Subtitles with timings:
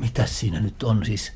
[0.00, 1.32] mitä siinä nyt on siis,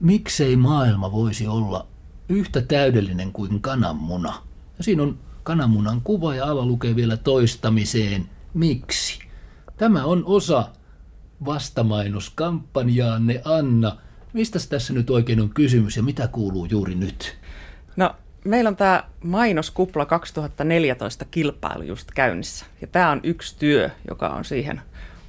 [0.00, 1.86] miksei maailma voisi olla
[2.28, 4.42] yhtä täydellinen kuin kananmuna?
[4.78, 9.18] Ja siinä on kananmunan kuva ja alla lukee vielä toistamiseen, miksi.
[9.76, 10.68] Tämä on osa
[11.44, 13.96] vastamainouskampanjaanne, Anna.
[14.32, 17.36] Mistä tässä nyt oikein on kysymys ja mitä kuuluu juuri nyt?
[17.96, 22.66] No, meillä on tämä mainoskupla 2014 kilpailu just käynnissä.
[22.80, 24.80] Ja tämä on yksi työ, joka on siihen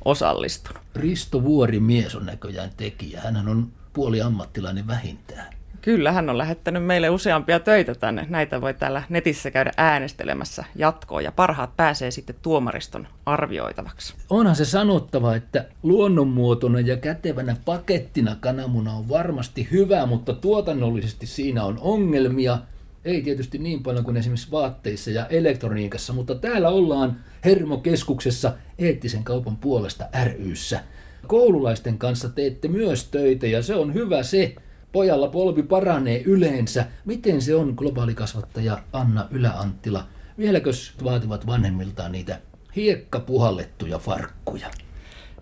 [0.06, 0.84] osallistunut.
[0.96, 3.22] Risto Vuorimies on näköjään tekijä.
[3.22, 5.54] Hän on puoli ammattilainen vähintään.
[5.82, 8.26] Kyllä, hän on lähettänyt meille useampia töitä tänne.
[8.30, 14.14] Näitä voi täällä netissä käydä äänestelemässä jatkoon ja parhaat pääsee sitten tuomariston arvioitavaksi.
[14.30, 21.64] Onhan se sanottava, että luonnonmuotona ja kätevänä pakettina kananmuna on varmasti hyvä, mutta tuotannollisesti siinä
[21.64, 22.58] on ongelmia.
[23.06, 29.58] Ei tietysti niin paljon kuin esimerkiksi vaatteissa ja elektroniikassa, mutta täällä ollaan Hermokeskuksessa eettisen kaupan
[29.58, 30.80] puolesta ryssä.
[31.28, 34.56] Koululaisten kanssa teette myös töitä ja se on hyvä se,
[34.92, 36.86] pojalla polvi paranee yleensä.
[37.06, 40.08] Miten se on globaalikasvattaja Anna Yläanttila?
[40.38, 40.72] Vieläkö
[41.04, 42.40] vaativat vanhemmiltaan niitä
[42.76, 44.68] hiekkapuhallettuja farkkuja?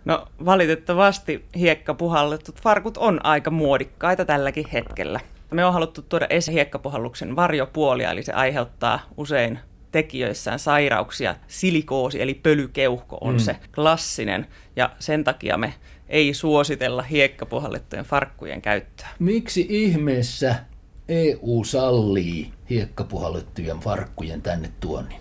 [0.06, 5.20] No valitettavasti hiekkapuhallettut farkut on aika muodikkaita tälläkin hetkellä.
[5.52, 9.60] Me on haluttu tuoda esiin hiekkapuhalluksen varjopuolia, eli se aiheuttaa usein
[9.92, 11.36] tekijöissään sairauksia.
[11.48, 13.40] Silikoosi eli pölykeuhko on mm.
[13.40, 15.74] se klassinen ja sen takia me
[16.10, 19.08] ei suositella hiekkapuhallettujen farkkujen käyttöä.
[19.20, 20.56] Miksi ihmeessä
[21.08, 25.18] EU sallii hiekkapuhallettujen farkkujen tänne tuonnin?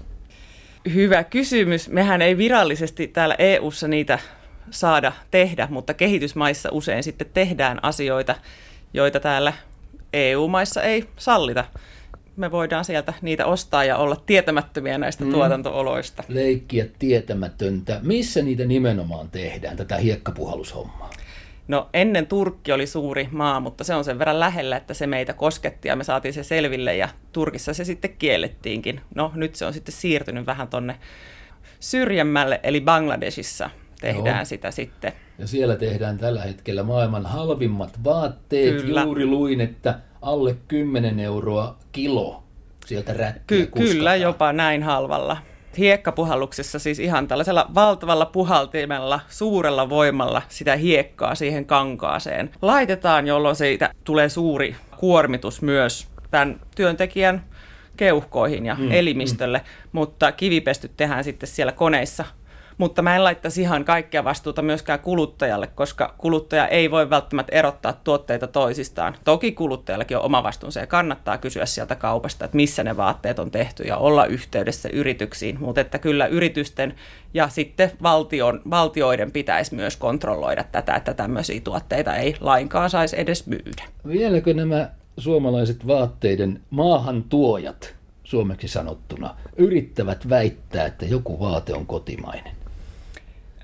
[0.95, 1.89] Hyvä kysymys.
[1.89, 4.19] Mehän ei virallisesti täällä EU:ssa niitä
[4.71, 8.35] saada tehdä, mutta kehitysmaissa usein sitten tehdään asioita,
[8.95, 9.53] joita täällä
[10.13, 11.65] EU-maissa ei sallita
[12.39, 15.31] me voidaan sieltä niitä ostaa ja olla tietämättömiä näistä mm.
[15.31, 16.25] tuotantooloista.
[16.29, 18.01] Leikkiä tietämätöntä.
[18.03, 21.11] Missä niitä nimenomaan tehdään, tätä hiekkapuhalushommaa?
[21.69, 25.33] No ennen Turkki oli suuri maa, mutta se on sen verran lähellä, että se meitä
[25.33, 29.01] kosketti ja me saatiin se selville ja Turkissa se sitten kiellettiinkin.
[29.15, 30.99] No nyt se on sitten siirtynyt vähän tonne
[31.81, 33.71] syrjemmälle eli Bangladesissa
[34.01, 34.45] tehdään Joo.
[34.45, 35.13] sitä sitten.
[35.39, 38.83] Ja siellä tehdään tällä hetkellä maailman halvimmat vaatteet.
[38.83, 39.03] Kyllä.
[39.03, 42.43] Juuri luin, että alle 10 euroa kilo
[42.87, 45.37] sieltä rättiä Ky- Kyllä, jopa näin halvalla.
[45.79, 53.91] Hiekkapuhalluksessa siis ihan tällaisella valtavalla puhaltimella, suurella voimalla sitä hiekkaa siihen kankaaseen laitetaan, jolloin siitä
[54.05, 57.45] tulee suuri kuormitus myös tämän työntekijän
[57.97, 59.65] keuhkoihin ja mm, elimistölle, mm.
[59.93, 62.25] mutta kivipestyt tehdään sitten siellä koneissa
[62.79, 67.93] mutta mä en laittaisi ihan kaikkea vastuuta myöskään kuluttajalle, koska kuluttaja ei voi välttämättä erottaa
[67.93, 69.17] tuotteita toisistaan.
[69.25, 73.51] Toki kuluttajallakin on oma vastuunsa ja kannattaa kysyä sieltä kaupasta, että missä ne vaatteet on
[73.51, 76.95] tehty ja olla yhteydessä yrityksiin, mutta että kyllä yritysten
[77.35, 83.47] ja sitten valtion, valtioiden pitäisi myös kontrolloida tätä, että tämmöisiä tuotteita ei lainkaan saisi edes
[83.47, 83.83] myydä.
[84.09, 92.58] Vieläkö nämä suomalaiset vaatteiden maahantuojat, suomeksi sanottuna, yrittävät väittää, että joku vaate on kotimainen?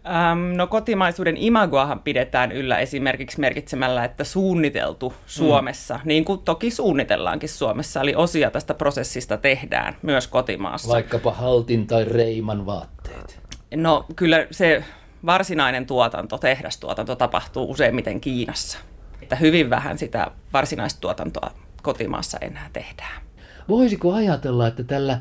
[0.07, 6.01] Ähm, no kotimaisuuden imagoahan pidetään yllä esimerkiksi merkitsemällä, että suunniteltu Suomessa, mm.
[6.05, 10.89] niin kuin toki suunnitellaankin Suomessa, eli osia tästä prosessista tehdään myös kotimaassa.
[10.89, 13.41] Vaikkapa haltin tai reiman vaatteet.
[13.77, 14.85] No kyllä se
[15.27, 18.79] varsinainen tuotanto, tehdastuotanto tapahtuu useimmiten Kiinassa.
[19.23, 21.51] Että hyvin vähän sitä varsinaista tuotantoa
[21.83, 23.23] kotimaassa enää tehdään.
[23.69, 25.21] Voisiko ajatella, että tällä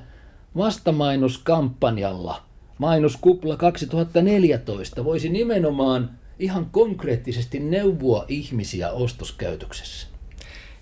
[0.58, 2.42] vastamainuskampanjalla–
[2.84, 10.08] Mainoskupla 2014 voisi nimenomaan ihan konkreettisesti neuvoa ihmisiä ostoskäytöksessä?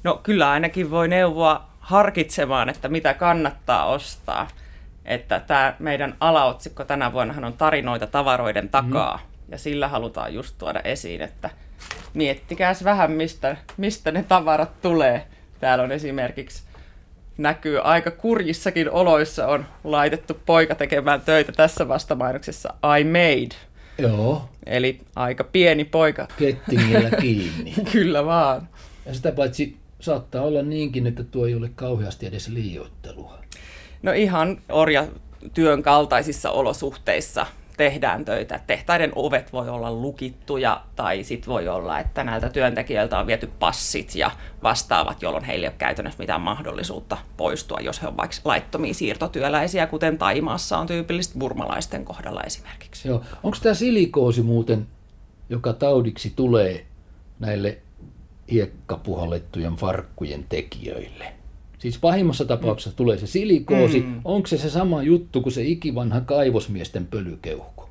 [0.04, 4.48] No kyllä ainakin voi neuvoa harkitsemaan, että mitä kannattaa ostaa.
[5.06, 9.18] Että tämä meidän alaotsikko tänä vuonna on tarinoita tavaroiden takaa.
[9.18, 9.52] Mm.
[9.52, 11.50] Ja sillä halutaan just tuoda esiin, että
[12.14, 15.28] miettikääs vähän, mistä, mistä ne tavarat tulee.
[15.60, 16.64] Täällä on esimerkiksi
[17.38, 23.56] näkyy aika kurjissakin oloissa on laitettu poika tekemään töitä tässä vastamainoksessa I made.
[23.98, 24.50] Joo.
[24.66, 26.28] Eli aika pieni poika.
[26.38, 27.74] Kettingillä kiinni.
[27.92, 28.70] Kyllä vaan.
[29.06, 33.40] Ja sitä paitsi saattaa olla niinkin, että tuo ei ole kauheasti edes liioittelua.
[34.04, 37.46] No ihan orjatyön kaltaisissa olosuhteissa
[37.82, 38.60] tehdään töitä.
[38.68, 44.16] Tehtaiden ovet voi olla lukittuja tai sitten voi olla, että näiltä työntekijöiltä on viety passit
[44.16, 44.32] ja
[44.64, 49.88] vastaavat, jolloin heillä ei ole käytännössä mitään mahdollisuutta poistua, jos he ovat vaikka laittomia siirtotyöläisiä,
[49.88, 53.08] kuten Taimaassa on tyypillistä burmalaisten kohdalla esimerkiksi.
[53.08, 53.22] Joo.
[53.44, 54.88] Onko tämä silikoosi muuten,
[55.50, 56.86] joka taudiksi tulee
[57.40, 57.78] näille
[58.52, 61.41] hiekkapuhallettujen farkkujen tekijöille?
[61.82, 62.96] Siis pahimmassa tapauksessa mm.
[62.96, 64.00] tulee se silikoosi.
[64.00, 64.22] Mm.
[64.26, 67.90] Onko se se sama juttu kuin se ikivanha kaivosmiesten pölykeuhko?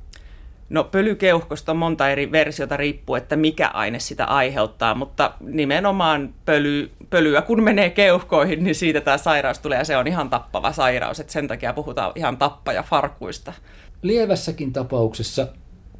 [0.69, 6.91] No pölykeuhkosta on monta eri versiota riippuu, että mikä aine sitä aiheuttaa, mutta nimenomaan pöly,
[7.09, 11.19] pölyä kun menee keuhkoihin, niin siitä tämä sairaus tulee ja se on ihan tappava sairaus,
[11.19, 13.53] että sen takia puhutaan ihan tappajafarkuista.
[14.01, 15.47] Lievässäkin tapauksessa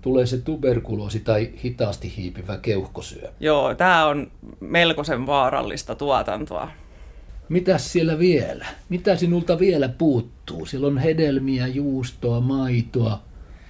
[0.01, 3.31] tulee se tuberkuloosi tai hitaasti hiipivä keuhkosyö.
[3.39, 6.71] Joo, tämä on melkoisen vaarallista tuotantoa.
[7.51, 8.65] Mitäs siellä vielä?
[8.89, 10.65] Mitä sinulta vielä puuttuu?
[10.65, 13.19] Siellä on hedelmiä, juustoa, maitoa,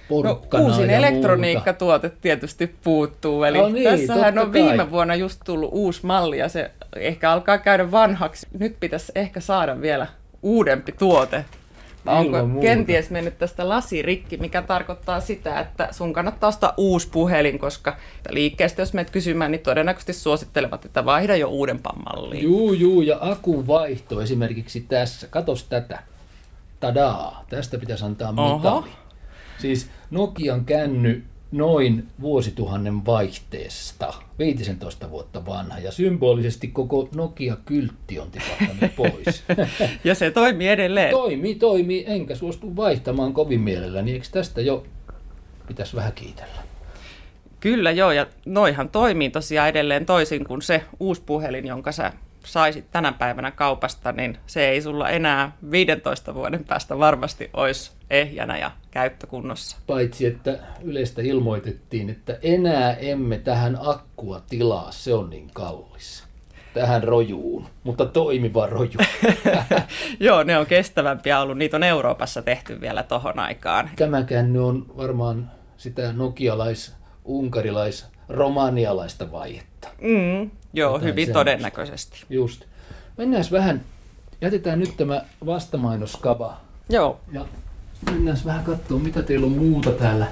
[0.08, 3.44] porkkanaa no, uusin ja elektroniikkatuote tietysti puuttuu.
[3.44, 4.90] Eli No niin, tässähän on viime kai.
[4.90, 8.46] vuonna just tullut uusi malli ja se ehkä alkaa käydä vanhaksi.
[8.58, 10.06] Nyt pitäisi ehkä saada vielä
[10.42, 11.44] uudempi tuote.
[12.06, 12.66] Ilman Onko muuta.
[12.66, 17.96] kenties mennyt tästä lasi rikki, mikä tarkoittaa sitä, että sun kannattaa ostaa uusi puhelin, koska
[18.30, 22.42] liikkeestä jos menet kysymään, niin todennäköisesti suosittelevat, että vaihda jo uudempaan malliin.
[22.42, 25.26] Juu, juu, ja akun vaihto esimerkiksi tässä.
[25.30, 26.02] Katos tätä.
[26.80, 28.56] Tadaa, tästä pitäisi antaa Oho.
[28.56, 28.90] mitali.
[29.58, 38.96] Siis Nokian känny noin vuosituhannen vaihteesta, 15 vuotta vanha, ja symbolisesti koko Nokia-kyltti on tipahtanut
[38.96, 39.44] pois.
[40.04, 41.10] Ja se toimii edelleen.
[41.10, 44.86] toimii, toimii, enkä suostu vaihtamaan kovin mielelläni, eikö tästä jo
[45.66, 46.62] pitäisi vähän kiitellä?
[47.60, 52.12] Kyllä joo, ja noihan toimii tosiaan edelleen toisin kuin se uusi puhelin, jonka sä
[52.44, 58.58] saisit tänä päivänä kaupasta, niin se ei sulla enää 15 vuoden päästä varmasti olisi ehjänä
[58.58, 59.76] ja käyttökunnossa.
[59.86, 66.24] Paitsi, että yleistä ilmoitettiin, että enää emme tähän akkua tilaa, se on niin kallis.
[66.74, 68.98] Tähän rojuun, mutta toimiva roju.
[70.20, 71.58] joo, ne on kestävämpiä ollut.
[71.58, 73.90] Niitä on Euroopassa tehty vielä tohon aikaan.
[73.96, 76.94] Tämä känny on varmaan sitä nokialais,
[77.24, 79.88] unkarilais, romanialaista vaihetta.
[80.00, 81.32] Mm, joo, Jotain hyvin semmoista.
[81.38, 82.24] todennäköisesti.
[82.30, 82.64] Just.
[83.18, 83.80] Mennään vähän,
[84.40, 86.56] jätetään nyt tämä vastamainoskava
[86.88, 87.44] Joo, ja
[88.10, 90.26] mennään vähän katsoa, mitä teillä on muuta täällä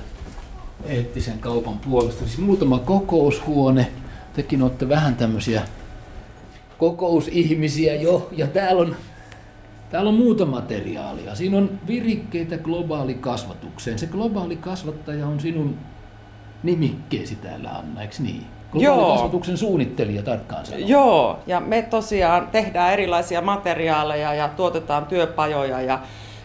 [0.85, 2.25] eettisen kaupan puolesta.
[2.25, 3.93] Siis muutama kokoushuone.
[4.35, 5.63] Tekin olette vähän tämmöisiä
[6.79, 8.29] kokousihmisiä jo.
[8.37, 8.97] Ja täällä on,
[9.91, 11.35] täällä on muuta materiaalia.
[11.35, 13.99] Siinä on virikkeitä globaalikasvatukseen.
[13.99, 15.77] Se globaali kasvattaja on sinun
[16.63, 18.47] nimikkeesi täällä, Anna, eikö niin?
[18.73, 20.89] Globaalikasvatuksen suunnittelija tarkkaan sanoen.
[20.89, 25.99] Joo, ja me tosiaan tehdään erilaisia materiaaleja ja tuotetaan työpajoja ja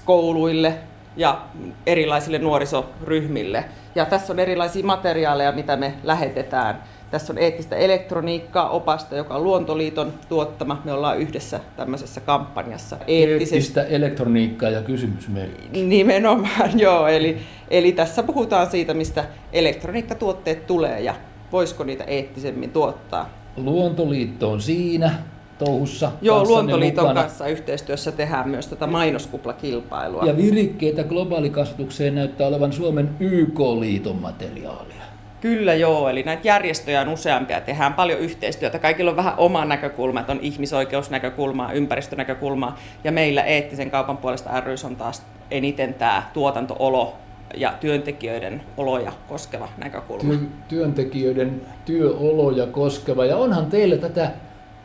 [0.05, 0.77] kouluille
[1.17, 1.41] ja
[1.85, 3.65] erilaisille nuorisoryhmille.
[3.95, 6.83] Ja tässä on erilaisia materiaaleja, mitä me lähetetään.
[7.15, 10.81] Tässä on eettistä elektroniikkaa, opasta, joka on Luontoliiton tuottama.
[10.85, 12.97] Me ollaan yhdessä tämmöisessä kampanjassa.
[13.07, 15.81] Eettisesti Eettistä elektroniikkaa ja kysymysmerkki.
[15.83, 17.07] Nimenomaan, joo.
[17.07, 17.37] Eli,
[17.69, 21.15] eli tässä puhutaan siitä, mistä elektroniikkatuotteet tulee ja
[21.51, 23.29] voisiko niitä eettisemmin tuottaa.
[23.57, 25.11] Luontoliitto on siinä
[25.57, 26.11] touhussa.
[26.21, 27.21] Joo, Luontoliiton mukana.
[27.21, 30.25] kanssa yhteistyössä tehdään myös tätä mainoskuplakilpailua.
[30.25, 35.14] Ja virikkeitä globaalikasvatukseen näyttää olevan Suomen YK-liiton materiaalia.
[35.45, 38.79] Kyllä joo, eli näitä järjestöjä on useampia, tehdään paljon yhteistyötä.
[38.79, 44.75] Kaikilla on vähän oma näkökulma, että on ihmisoikeusnäkökulmaa, ympäristönäkökulmaa, ja meillä eettisen kaupan puolesta ry
[44.85, 47.13] on taas eniten tämä tuotantoolo
[47.57, 50.33] ja työntekijöiden oloja koskeva näkökulma.
[50.33, 53.25] Ty- työntekijöiden työoloja koskeva.
[53.25, 54.31] Ja onhan teille tätä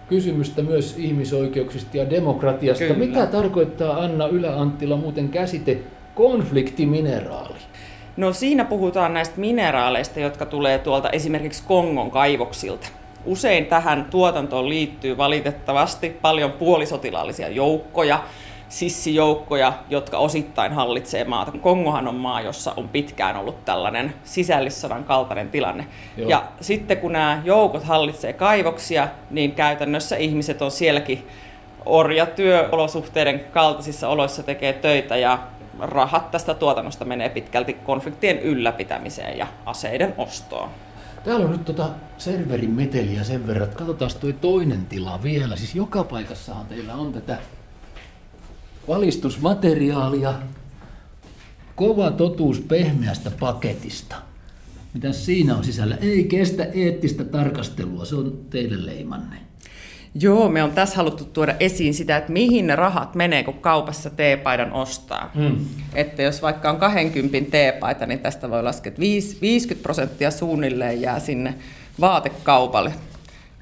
[0.08, 2.84] kysymystä myös ihmisoikeuksista ja demokratiasta.
[2.84, 2.98] Kyllä.
[2.98, 5.78] Mitä tarkoittaa Anna Ylä-Anttila muuten käsite
[6.14, 7.58] konfliktimineraali?
[8.20, 12.88] No siinä puhutaan näistä mineraaleista, jotka tulee tuolta esimerkiksi Kongon kaivoksilta.
[13.24, 18.20] Usein tähän tuotantoon liittyy valitettavasti paljon puolisotilaallisia joukkoja,
[18.68, 21.52] sissijoukkoja, jotka osittain hallitsee maata.
[21.52, 25.86] Kongohan on maa, jossa on pitkään ollut tällainen sisällissodan kaltainen tilanne.
[26.16, 26.30] Joo.
[26.30, 31.28] Ja sitten kun nämä joukot hallitsee kaivoksia, niin käytännössä ihmiset on sielläkin
[31.86, 35.38] orjatyöolosuhteiden kaltaisissa oloissa tekee töitä ja
[35.78, 40.70] rahat tästä tuotannosta menee pitkälti konfliktien ylläpitämiseen ja aseiden ostoon.
[41.24, 45.56] Täällä on nyt tota serverin meteliä sen verran, että katsotaan toi toinen tila vielä.
[45.56, 47.38] Siis joka paikassahan teillä on tätä
[48.88, 50.34] valistusmateriaalia.
[51.76, 54.16] Kova totuus pehmeästä paketista.
[54.94, 55.96] Mitä siinä on sisällä?
[56.00, 59.49] Ei kestä eettistä tarkastelua, se on teille leimanne.
[60.14, 64.10] Joo, me on tässä haluttu tuoda esiin sitä, että mihin ne rahat menee, kun kaupassa
[64.10, 65.30] teepaidan ostaa.
[65.34, 65.56] Mm.
[65.94, 71.00] Että jos vaikka on 20 teepaita, niin tästä voi laskea, että viis- 50 prosenttia suunnilleen
[71.00, 71.54] jää sinne
[72.00, 72.92] vaatekaupalle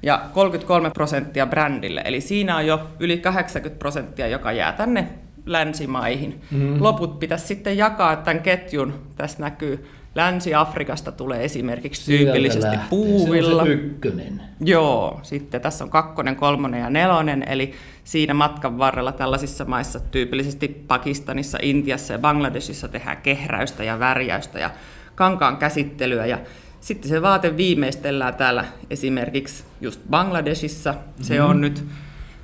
[0.03, 2.01] ja 33 prosenttia brändille.
[2.05, 5.07] Eli siinä on jo yli 80 prosenttia, joka jää tänne
[5.45, 6.41] länsimaihin.
[6.51, 6.83] Mm.
[6.83, 8.93] Loput pitäisi sitten jakaa tämän ketjun.
[9.15, 13.63] Tässä näkyy Länsi-Afrikasta tulee esimerkiksi tyypillisesti puuvilla.
[13.63, 14.41] Se on se ykkönen.
[14.59, 17.73] Joo, sitten tässä on kakkonen, kolmonen ja nelonen, eli
[18.03, 24.69] siinä matkan varrella tällaisissa maissa, tyypillisesti Pakistanissa, Intiassa ja Bangladesissa tehdään kehräystä ja värjäystä ja
[25.15, 26.39] kankaan käsittelyä ja
[26.81, 30.95] sitten se vaate viimeistellään täällä esimerkiksi just Bangladesissa.
[31.21, 31.85] Se on nyt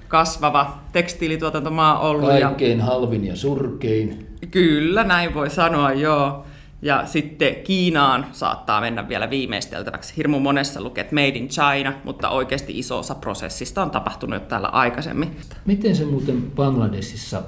[0.07, 2.29] kasvava tekstiilituotantomaa ollut.
[2.29, 2.85] Kaikkein ja...
[2.85, 4.27] halvin ja surkein.
[4.51, 6.45] Kyllä, näin voi sanoa, joo.
[6.85, 10.17] Ja sitten Kiinaan saattaa mennä vielä viimeisteltäväksi.
[10.17, 14.47] Hirmu monessa lukee, että Made in China, mutta oikeasti iso osa prosessista on tapahtunut jo
[14.47, 15.35] täällä aikaisemmin.
[15.65, 17.43] Miten se muuten Bangladesissa,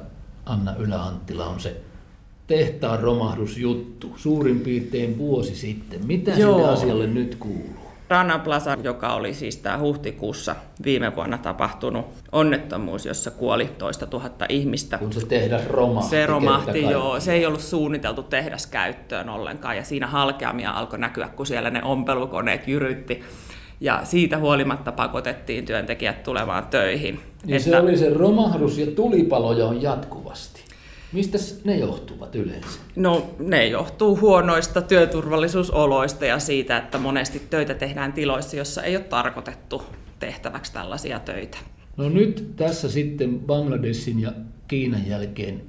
[0.46, 1.82] Anna Ylä-Anttila, on se
[2.48, 6.08] tehtaan romahdusjuttu suurin piirtein vuosi sitten?
[6.08, 6.58] Mitä Joo.
[6.58, 7.87] sille asialle nyt kuuluu?
[8.10, 14.46] Rana Plaza, joka oli siis tämä huhtikuussa viime vuonna tapahtunut onnettomuus, jossa kuoli toista tuhatta
[14.50, 14.98] ihmistä.
[14.98, 16.10] Kun se tehdas romahti.
[16.10, 17.20] Se romahti, joo.
[17.20, 21.84] Se ei ollut suunniteltu tehdas käyttöön ollenkaan ja siinä halkeamia alkoi näkyä, kun siellä ne
[21.84, 23.24] ompelukoneet jyrytti.
[23.80, 27.20] Ja siitä huolimatta pakotettiin työntekijät tulemaan töihin.
[27.46, 27.70] Ja että...
[27.70, 30.57] se oli se romahdus ja tulipaloja on jatkuvasti.
[31.12, 32.80] Mistä ne johtuvat yleensä?
[32.96, 39.04] No ne johtuu huonoista työturvallisuusoloista ja siitä, että monesti töitä tehdään tiloissa, jossa ei ole
[39.04, 39.84] tarkoitettu
[40.20, 41.58] tehtäväksi tällaisia töitä.
[41.98, 44.32] No nyt tässä sitten Bangladesin ja
[44.68, 45.62] Kiinan jälkeen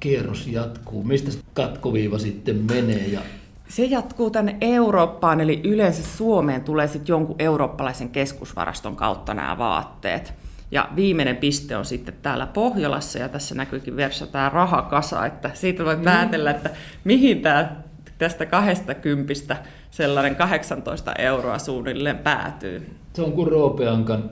[0.00, 1.04] kierros jatkuu.
[1.04, 3.20] Mistä katkoviiva sitten menee ja
[3.68, 10.34] se jatkuu tänne Eurooppaan, eli yleensä Suomeen tulee sitten jonkun eurooppalaisen keskusvaraston kautta nämä vaatteet.
[10.70, 15.84] Ja viimeinen piste on sitten täällä Pohjolassa, ja tässä näkyykin versa tämä rahakasa, että siitä
[15.84, 16.70] voi päätellä, että
[17.04, 17.76] mihin tämä
[18.18, 19.56] tästä kahdesta kympistä
[19.90, 22.96] sellainen 18 euroa suunnilleen päätyy.
[23.14, 24.30] Se on kuin Roopeankan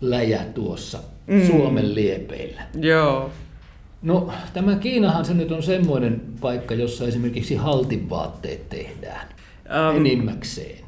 [0.00, 1.46] läjä tuossa mm.
[1.46, 2.62] Suomen liepeillä.
[2.80, 3.30] Joo.
[4.02, 9.28] No tämä Kiinahan se nyt on semmoinen paikka, jossa esimerkiksi haltivaatteet tehdään
[9.90, 10.87] um, enimmäkseen.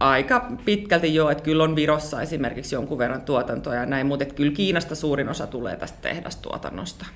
[0.00, 4.52] Aika pitkälti jo, että kyllä on Virossa esimerkiksi jonkun verran tuotantoa ja näin, mutta kyllä
[4.52, 7.06] Kiinasta suurin osa tulee tästä tehdastuotannosta.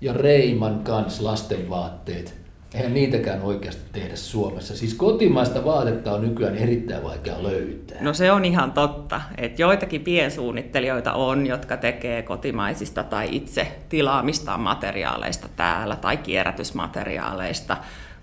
[0.00, 2.40] Ja Reiman kans lastenvaatteet.
[2.74, 4.76] Eihän niitäkään oikeasti tehdä Suomessa.
[4.76, 7.98] Siis kotimaista vaatetta on nykyään erittäin vaikea löytää.
[8.00, 14.60] No se on ihan totta, että joitakin piensuunnittelijoita on, jotka tekee kotimaisista tai itse tilaamistaan
[14.60, 17.76] materiaaleista täällä tai kierrätysmateriaaleista,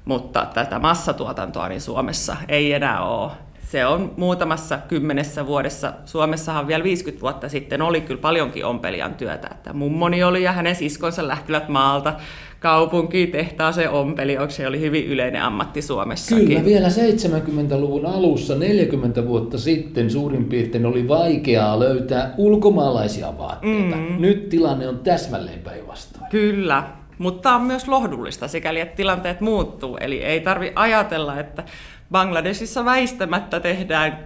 [0.06, 3.32] mutta tätä massatuotantoa niin Suomessa ei enää ole
[3.72, 5.94] se on muutamassa kymmenessä vuodessa.
[6.06, 9.48] Suomessahan vielä 50 vuotta sitten oli kyllä paljonkin ompelijan työtä.
[9.52, 12.14] Että mummoni oli ja hänen siskonsa lähtivät maalta
[12.60, 14.58] kaupunkiin tehtaaseen ompelijoiksi.
[14.58, 16.48] Se oli hyvin yleinen ammatti Suomessakin.
[16.48, 23.96] Kyllä, vielä 70-luvun alussa, 40 vuotta sitten suurin piirtein oli vaikeaa löytää ulkomaalaisia vaatteita.
[23.96, 24.22] Mm.
[24.22, 26.26] Nyt tilanne on täsmälleen päinvastoin.
[26.32, 26.84] Kyllä,
[27.18, 29.98] mutta on myös lohdullista sikäli, että tilanteet muuttuu.
[29.98, 31.64] Eli ei tarvi ajatella, että
[32.12, 34.20] Bangladesissa väistämättä tehdään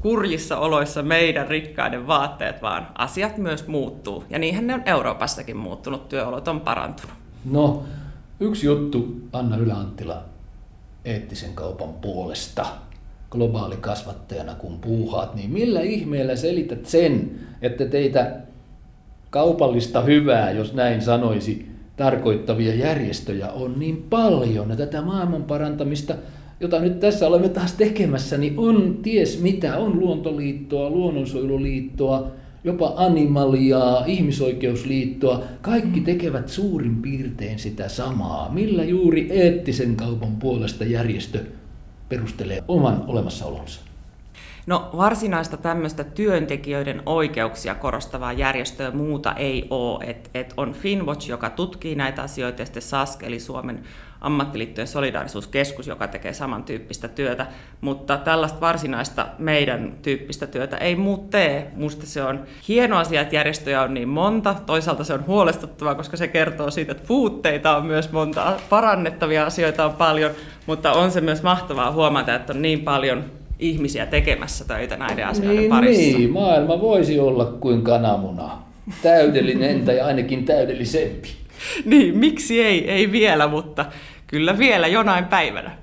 [0.00, 4.24] kurjissa oloissa meidän rikkaiden vaatteet, vaan asiat myös muuttuu.
[4.30, 7.14] Ja niinhän ne on Euroopassakin muuttunut, työolot on parantunut.
[7.44, 7.82] No,
[8.40, 10.22] yksi juttu Anna Yläanttila
[11.04, 12.66] eettisen kaupan puolesta
[13.30, 17.30] globaali kasvattajana kun puuhaat, niin millä ihmeellä selität sen,
[17.62, 18.36] että teitä
[19.30, 26.14] kaupallista hyvää, jos näin sanoisi, tarkoittavia järjestöjä on niin paljon ja tätä maailman parantamista
[26.62, 29.76] jota nyt tässä olemme taas tekemässä, niin on ties mitä.
[29.76, 32.30] On luontoliittoa, luonnonsuojeluliittoa,
[32.64, 35.42] jopa animaliaa, ihmisoikeusliittoa.
[35.62, 38.48] Kaikki tekevät suurin piirtein sitä samaa.
[38.52, 41.38] Millä juuri eettisen kaupan puolesta järjestö
[42.08, 43.80] perustelee oman olemassaolonsa?
[44.66, 50.04] No varsinaista tämmöistä työntekijöiden oikeuksia korostavaa järjestöä muuta ei ole.
[50.04, 53.82] Et, et on Finwatch, joka tutkii näitä asioita, ja sitten SASK, eli Suomen
[54.20, 57.46] ammattiliittojen solidaarisuuskeskus, joka tekee samantyyppistä työtä,
[57.80, 61.70] mutta tällaista varsinaista meidän tyyppistä työtä ei muut tee.
[61.74, 64.54] Minusta se on hieno asia, että järjestöjä on niin monta.
[64.66, 69.84] Toisaalta se on huolestuttavaa, koska se kertoo siitä, että puutteita on myös monta, parannettavia asioita
[69.84, 70.30] on paljon,
[70.66, 73.24] mutta on se myös mahtavaa huomata, että on niin paljon
[73.62, 76.18] ihmisiä tekemässä töitä näiden asioiden niin, parissa.
[76.18, 78.62] Niin, maailma voisi olla kuin kananmuna.
[79.02, 81.28] Täydellinen tai ainakin täydellisempi.
[81.84, 82.90] niin, miksi ei?
[82.90, 83.84] Ei vielä, mutta
[84.26, 85.81] kyllä vielä jonain päivänä.